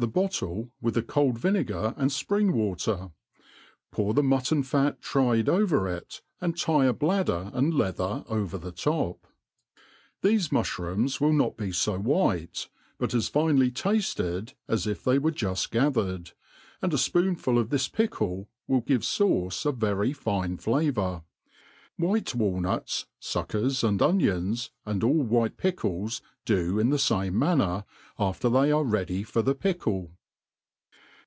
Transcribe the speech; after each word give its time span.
the 0.00 0.06
bottle 0.08 0.70
with 0.80 0.94
the 0.94 1.02
cold 1.02 1.38
vinegar 1.38 1.92
and 1.98 2.08
fpring 2.10 2.52
water, 2.54 3.10
pour 3.92 4.14
the 4.14 4.22
mutton 4.22 4.62
fat 4.62 4.98
'tried 5.02 5.46
over 5.46 5.86
it, 5.86 6.22
and 6.40 6.56
tie 6.58 6.86
a 6.86 6.92
bladder 6.94 7.50
and 7.52 7.74
leather 7.74 8.24
over 8.26 8.56
the 8.56 8.72
top. 8.72 9.26
Thefe 10.22 10.48
muihrooms 10.48 11.20
Will 11.20 11.34
not 11.34 11.58
be 11.58 11.70
fo 11.70 11.98
white, 11.98 12.70
bat 12.98 13.12
as 13.12 13.28
finely 13.28 13.70
tafted 13.70 14.54
as 14.66 14.86
if 14.86 15.04
they 15.04 15.18
were 15.18 15.32
juft 15.32 15.70
gathered'; 15.70 16.32
and 16.80 16.94
a 16.94 16.96
fpoonful 16.96 17.58
of 17.58 17.68
this 17.68 17.86
pickle 17.86 18.48
will 18.66 18.80
give 18.80 19.02
fauce 19.02 19.66
a 19.66 19.70
very 19.72 20.14
fine 20.14 20.56
flavour... 20.56 21.24
White 21.98 22.34
walnut?, 22.34 23.04
fuckers, 23.20 23.86
and 23.86 24.00
onions, 24.00 24.70
and 24.86 25.04
all 25.04 25.22
white 25.22 25.58
pickles, 25.58 26.22
do 26.46 26.78
in 26.78 26.88
the. 26.88 26.96
fame 26.96 27.38
manner, 27.38 27.84
after 28.18 28.48
they 28.48 28.72
are 28.72 28.84
ready 28.84 29.22
for 29.22 29.42
the. 29.42 29.54
pickle. 29.54 30.10